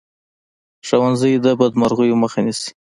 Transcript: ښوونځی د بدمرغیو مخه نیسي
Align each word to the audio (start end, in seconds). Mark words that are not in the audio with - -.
ښوونځی 0.87 1.33
د 1.43 1.45
بدمرغیو 1.59 2.19
مخه 2.23 2.39
نیسي 2.45 2.69